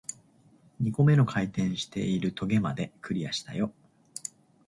[0.79, 3.71] 二個目の回転している棘まで、クリアしたよ